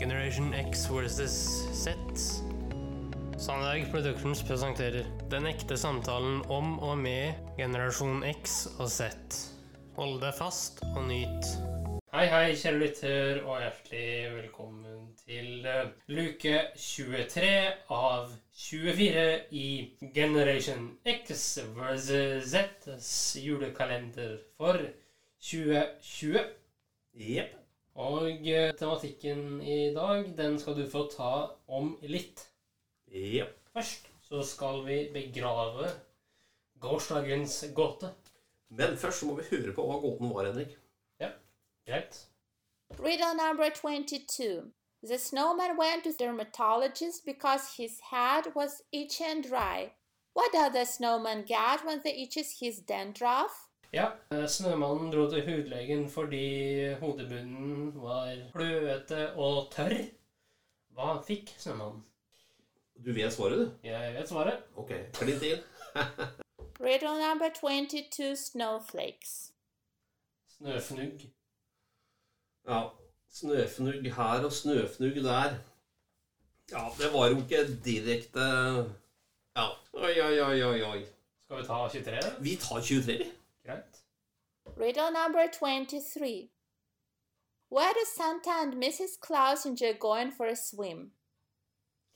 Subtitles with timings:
[0.00, 1.32] Generation X versus
[1.72, 1.90] Z.
[3.36, 9.10] Sandberg Productions presenterer Den ekte samtalen om og med generasjon X og Z.
[9.98, 11.50] Hold deg fast og nyt.
[12.14, 17.52] Hei, hei, kjære lytter, og hjertelig velkommen til eh, luke 23
[17.92, 19.68] av 24 i
[20.16, 23.14] Generation X versus Z's
[23.44, 24.80] julekalender for
[25.44, 26.40] 2020.
[27.20, 27.60] Jepp.
[27.94, 32.46] Og eh, tematikken i dag, den skal du få ta om litt.
[33.10, 33.46] Ja.
[33.74, 35.90] Først så skal vi begrave
[36.80, 38.12] gårsdagens gåte.
[38.70, 40.76] Men først så må vi høre på hva gåten var, Henrik.
[41.20, 41.32] Ja,
[41.86, 42.26] Greit?
[42.98, 44.70] Riddle number 22.
[45.02, 49.92] The snowman went to dermatologist because his head was itchy and dry.
[50.34, 53.69] What does the snowman get when they itches his dandruff?
[53.92, 54.12] Ja.
[54.30, 59.96] eh, Snømannen dro til hudlegen fordi hodebunnen var kløete og tørr.
[60.94, 62.04] Hva fikk snømannen?
[63.00, 63.70] Du vet svaret, du?
[63.88, 64.62] Jeg vet svaret.
[64.76, 65.58] Ok, klin til.
[66.80, 68.36] Riddle number 22.
[68.36, 69.52] Snowflakes.
[70.56, 71.24] Snøfnugg.
[72.68, 72.82] Ja.
[73.32, 75.54] Snøfnugg her og snøfnugg der.
[76.70, 78.40] Ja, det var jo ikke direkte
[79.56, 79.66] Ja.
[79.92, 81.00] Oi, oi, oi, oi, oi.
[81.44, 82.20] Skal vi ta 23?
[82.40, 83.30] Vi tar 23, vi.
[84.80, 86.50] Riddle number 23.
[87.68, 89.20] Where do Santa and Mrs.
[89.20, 91.10] Claus enjoy going for a swim?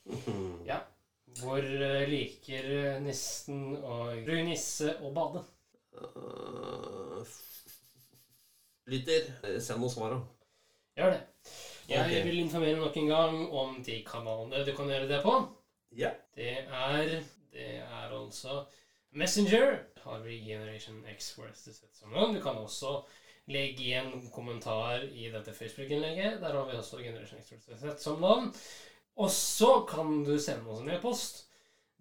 [0.67, 0.81] Ja.
[1.43, 5.43] Hvor eh, liker eh, nissen og fru nisse å bade?
[5.93, 7.21] Uh,
[8.89, 9.29] lytter,
[9.61, 10.49] send noen svar, da.
[10.97, 11.21] Gjør det.
[11.91, 12.23] Jeg okay.
[12.29, 15.37] vil informere nok en gang om de kanalene du kan gjøre det på.
[15.99, 16.15] Ja.
[16.39, 17.19] Det er
[17.53, 18.65] Det er altså
[19.15, 19.87] Messenger.
[20.03, 22.35] Har vi Generation X Worth Z som navn.
[22.35, 23.05] Du kan også
[23.47, 26.41] legge igjen kommentar i dette Facebook-innlegget.
[26.43, 28.55] Der har vi også Generation X versus Z som navn.
[29.17, 31.51] Og så kan du sende oss en e-post.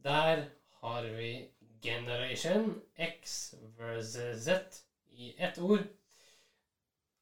[0.03, 0.45] Der
[0.81, 1.49] har vi
[1.83, 4.49] Generation X versus Z
[5.11, 5.79] i ett ord.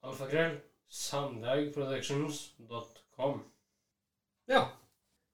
[0.03, 0.59] Alfakrøll.
[0.87, 3.51] Sandhaugproductions.com.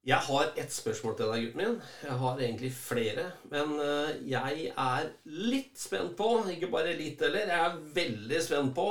[0.08, 1.80] Jeg har ett spørsmål til deg, gutten min.
[2.06, 3.26] Jeg har egentlig flere.
[3.52, 8.72] Men eh, jeg er litt spent på, ikke bare litt heller, jeg er veldig spent
[8.78, 8.86] på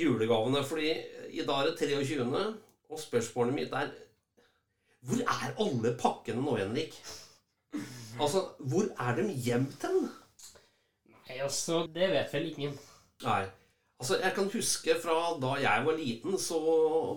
[0.00, 0.62] julegavene.
[0.64, 0.94] Fordi
[1.36, 2.46] i dag er det 23.,
[2.88, 3.90] og spørsmålet mitt er
[5.04, 6.96] Hvor er alle pakkene nå, Henrik?
[8.18, 10.08] Altså, hvor er de gjemt hen?
[11.28, 12.72] Nei, altså, det vet vel ingen.
[13.26, 13.42] Nei.
[14.00, 16.58] Altså, jeg kan huske fra da jeg var liten, så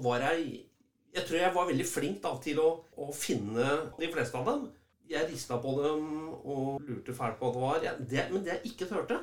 [0.04, 0.66] var jeg
[1.12, 3.68] Jeg tror jeg var veldig flink da til å, å finne
[3.98, 4.70] de fleste av dem.
[5.12, 7.80] Jeg rista på dem og lurte fælt på hva det var.
[7.84, 9.18] Jeg, det, men det jeg ikke turte,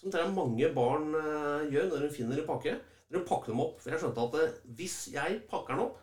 [0.00, 2.74] som tror jeg mange barn uh, gjør når de finner en pakke
[3.08, 6.00] Når de pakker dem opp For jeg skjønte at eh, hvis jeg pakker den opp,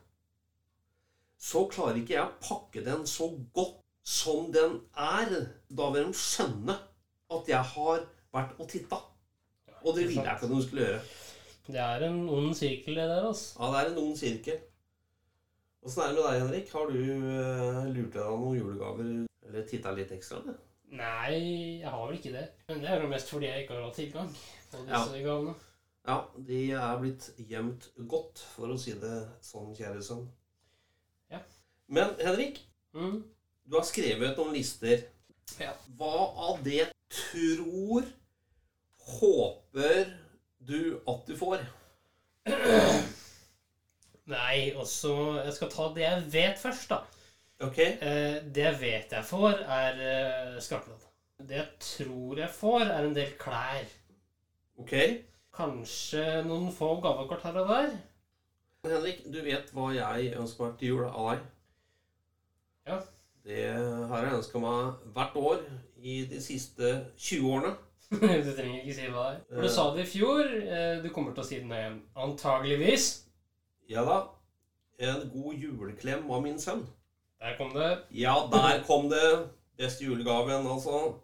[1.43, 5.33] så klarer ikke jeg å pakke den så godt som den er.
[5.67, 6.77] Da vil de skjønne
[7.33, 9.01] at jeg har vært og titta.
[9.83, 11.01] Og det ville jeg ikke at de skulle gjøre.
[11.67, 13.57] Det er en ond sirkel, det der, altså.
[13.59, 14.61] Ja, det er en ond sirkel.
[15.83, 16.69] Åssen er det med deg, Henrik?
[16.71, 19.09] Har du uh, lurt deg av noen julegaver?
[19.49, 20.39] Eller titta litt ekstra?
[20.45, 20.55] Det?
[20.95, 21.33] Nei,
[21.81, 22.45] jeg har vel ikke det.
[22.69, 24.29] Men det er jo mest fordi jeg ikke har hatt tilgang
[24.71, 25.55] på disse gavene.
[26.07, 26.17] Ja,
[26.47, 29.13] de er blitt gjemt godt, for å si det
[29.43, 30.25] sånn, kjære sønn.
[31.31, 31.39] Ja.
[31.87, 32.61] Men Henrik,
[32.93, 33.23] Mm.
[33.65, 35.01] du har skrevet noen lister.
[35.59, 35.71] Ja.
[35.97, 36.11] Hva
[36.51, 38.05] av det tror,
[39.17, 40.11] håper
[40.61, 41.63] du at du får?
[44.31, 45.13] Nei, også
[45.43, 47.01] Jeg skal ta det jeg vet først, da.
[47.63, 47.79] Ok?
[47.79, 51.03] Eh, det jeg vet jeg får, er eh, skarpladd.
[51.43, 53.85] Det jeg tror jeg får, er en del klær.
[54.79, 54.95] Ok?
[55.53, 57.91] Kanskje noen få gavekort her og der.
[58.87, 61.43] Henrik, du vet hva jeg ønsker meg til jul av deg?
[62.89, 62.99] Ja.
[63.43, 63.65] Det
[64.09, 65.61] har jeg ønska meg hvert år
[65.99, 67.73] i de siste 20 årene.
[68.13, 69.43] du trenger ikke si hva det er.
[69.51, 70.51] For du sa det i fjor.
[70.63, 72.01] Eh, du kommer til å si det nå igjen.
[72.25, 73.07] Antageligvis.
[73.87, 74.19] Ja da.
[74.97, 76.85] En god juleklem av min sønn.
[77.41, 77.89] Der kom det.
[78.15, 79.49] Ja, der kom det.
[79.77, 81.15] Beste julegaven, altså.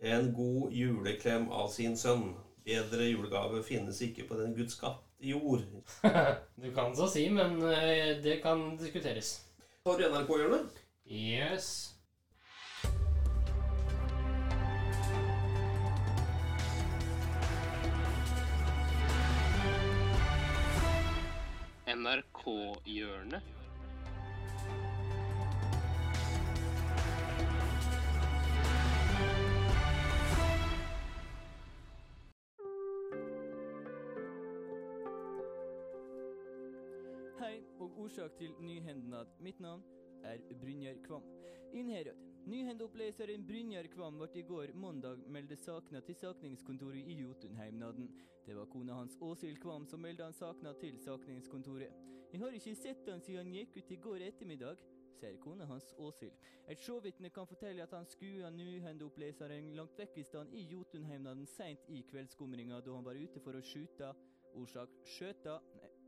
[0.00, 2.32] En god juleklem av sin sønn.
[2.64, 5.66] Bedre julegave finnes ikke på den gudskapte jord.
[6.62, 9.40] du kan så si, men eh, det kan diskuteres.
[9.84, 10.80] Har du NRK-hjørnet?
[11.04, 11.99] Yes.
[22.10, 23.42] NRK-hjørnet.
[37.98, 39.26] årsak til nyhendnad.
[39.40, 39.82] Mitt navn
[40.24, 41.22] er Brynjar Kvam.
[41.72, 42.29] Inn Innherred.
[42.46, 48.08] Nyhendeoppleseren Brynjar Kvam ble i går mandag meldt sakna til sakningskontoret i Jotunheimnaden.
[48.46, 51.92] Det var kona hans Åshild Kvam som meldte han sakna til sakningskontoret.
[52.32, 54.80] Jeg har ikke sett han siden han gikk ut i går ettermiddag,
[55.20, 56.32] sier kona hans Åshild.
[56.72, 61.90] Et sjåvitne kan fortelle at han skua nyhendeoppleseren langt vekk i stand i Jotunheimnaden seint
[61.92, 64.14] i kveldsskumringa da han var ute for å skyte
[64.56, 65.60] orsak skjøta,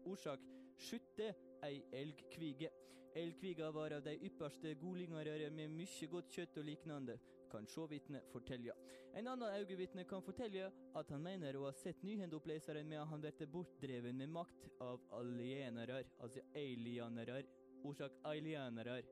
[0.08, 0.40] orsak
[0.81, 2.73] skytte ei elgkvige.
[3.14, 7.18] Elgkviga var av de ypperste godlingarere med mye godt kjøtt og liknande,
[7.52, 8.72] kan sjåvitne fortelja.
[9.12, 13.48] En annen øyevitne kan fortelja at han mener å ha sett nyhendeoppleseren medan han ble
[13.52, 17.44] bortdreven med makt av alienerer, altså alienerer,
[17.84, 19.04] orsak alienerer.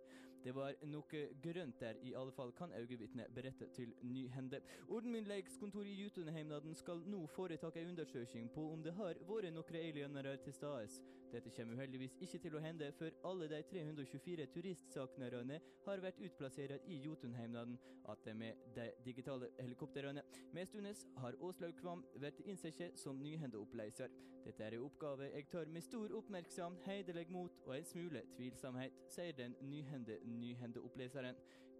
[0.44, 4.60] Det var noe grønt der, i alle fall kan øyevitnet berette til Nyhende.
[4.88, 10.36] Ordmyndighetskontoret i Jotunheimnaden skal nå foreta en undersøking på om det har vært noen alienere
[10.44, 11.02] til stades.
[11.32, 16.88] Dette kommer uheldigvis ikke til å hende før alle de 324 turistsaknerne har vært utplassert
[16.90, 17.76] i Jotunheimnaden,
[18.08, 20.24] at det med de digitale helikoptrene.
[20.56, 24.10] Mestundes har Åslaug Kvam vært innsett som nyhendeoppleiser.
[24.44, 28.96] Dette er en oppgave jeg tar med stor oppmerksomhet, hederlig mot og en smule tvilsomhet,
[29.12, 31.36] sier den nyhende nyhendeoppleseren.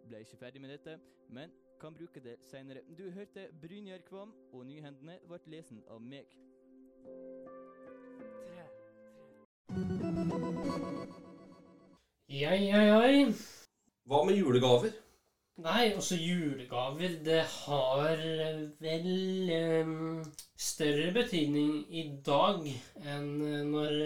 [0.09, 0.99] Ble ikke ferdig med dette,
[1.29, 1.51] men
[1.81, 2.81] kan bruke det seinere.
[2.99, 6.27] Du hørte Brynjar Kvam, og nyhendene ble lesen av meg.
[8.49, 8.67] Tre.
[12.29, 13.33] Ja, ja, ja.
[14.07, 14.93] Hva med julegaver?
[15.61, 19.09] Nei, også julegaver Det har eh, vel
[19.85, 20.23] um,
[20.57, 22.65] større betydning i dag
[23.05, 23.99] enn eh, når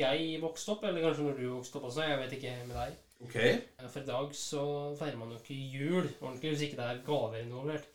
[0.00, 2.02] jeg vokste opp, eller kanskje når du vokste opp også.
[2.08, 2.96] Jeg vet ikke med deg.
[3.24, 3.34] Ok.
[3.36, 4.64] Eh, For i dag så
[4.98, 7.88] feirer man jo ikke jul ordentlig hvis ikke det er gaver involvert.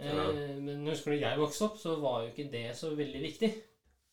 [0.00, 0.24] Eh, Ja.
[0.62, 3.50] Men husker du jeg vokste opp, så var jo ikke det så veldig viktig.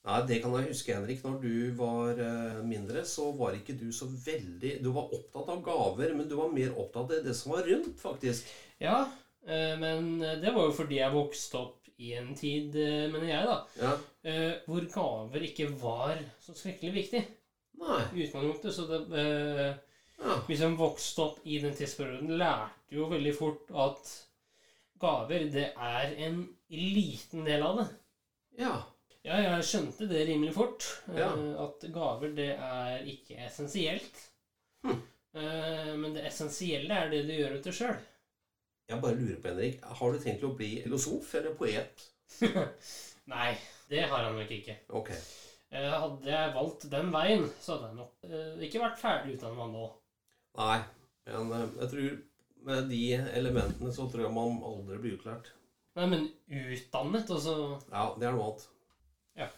[0.10, 1.24] Nei, det kan jeg huske, Henrik.
[1.24, 5.64] Når du var eh, mindre, så var ikke du så veldig Du var opptatt av
[5.64, 8.48] gaver, men du var mer opptatt av det som var rundt, faktisk.
[8.80, 9.06] Ja,
[9.50, 12.76] men det var jo fordi jeg vokste opp i en tid,
[13.12, 13.94] mener jeg, da, Ja.
[14.68, 17.22] hvor gaver ikke var så skrekkelig viktig
[17.80, 18.02] Nei.
[18.14, 18.76] i utgangspunktet.
[18.76, 19.80] Så det.
[20.48, 24.10] Vi som vokste opp i den tidsperioden, lærte jo veldig fort at
[25.00, 27.90] gaver, det er en liten del av det.
[28.66, 28.78] ja.
[29.28, 30.86] Ja, jeg skjønte det rimelig fort.
[31.12, 31.26] Ja.
[31.36, 34.16] eh, At gaver, det er ikke essensielt.
[34.88, 34.94] Hm.
[35.36, 37.98] Eh, Men det essensielle er det du gjør ut det sjøl.
[38.90, 39.84] Jeg bare lurer på, Henrik.
[40.00, 42.06] Har du tenkt å bli filosof eller poet?
[43.36, 43.52] Nei,
[43.92, 44.78] det har han nok ikke.
[45.02, 45.12] Ok.
[45.12, 49.84] Eh, Hadde jeg valgt den veien, så hadde jeg nok ikke vært ferdig utdanna nå.
[50.60, 50.82] Nei.
[51.30, 52.18] Men eh, jeg tror
[52.70, 53.04] med de
[53.40, 55.54] elementene så tror jeg man aldri blir utlært.
[55.98, 57.56] Nei, men utdannet, altså
[57.90, 58.66] Ja, det er noe annet.
[59.40, 59.50] Ja.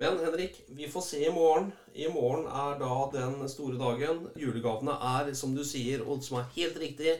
[0.00, 1.70] Men Henrik, vi får se i morgen.
[1.94, 4.26] I morgen er da den store dagen.
[4.40, 7.18] Julegavene er, som du sier, og som er helt riktig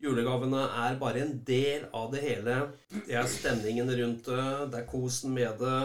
[0.00, 2.54] Julegavene er bare en del av det hele.
[2.88, 5.80] Det er stemningen rundt det, det er kosen med det,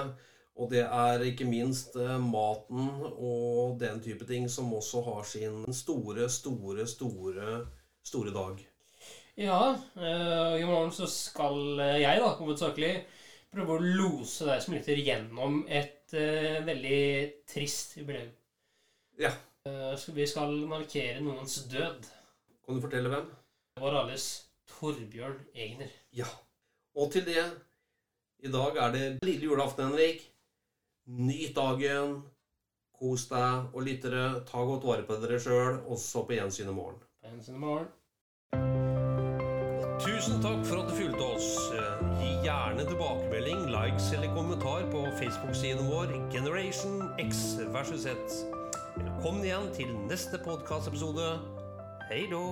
[0.55, 5.65] og det er ikke minst eh, maten og den type ting som også har sin
[5.73, 7.57] store, store, store,
[8.05, 8.61] store dag.
[9.35, 12.93] Ja, og i morgen så skal eh, jeg da, hovedsakelig,
[13.51, 17.01] prøve å lose deg som lytter gjennom et eh, veldig
[17.51, 18.31] trist jubileum.
[19.19, 19.33] Ja.
[19.65, 22.07] Uh, vi skal markere noens død.
[22.65, 23.31] Kan du fortelle hvem?
[23.75, 24.25] Det var alles
[24.69, 25.91] Torbjørn Egner.
[26.13, 26.27] Ja.
[26.95, 27.41] Og til det
[28.45, 30.21] I dag er det lille julaften, Henrik.
[31.05, 32.23] Nyt dagen.
[32.97, 33.69] Kos deg.
[33.73, 35.83] Og lyttere, ta godt vare på dere sjøl.
[35.85, 36.97] også på gjensyn i morgen.
[37.21, 37.91] På gjensyn i morgen.
[40.01, 41.49] Tusen takk for at du fulgte oss.
[42.19, 48.41] Gi gjerne tilbakemelding, likes eller kommentar på Facebook-siden vår Generation X versus Z.
[48.97, 51.37] Velkommen igjen til neste podkastepisode.
[52.09, 52.45] Hei då!